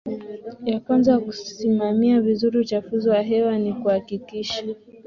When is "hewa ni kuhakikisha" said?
3.21-4.63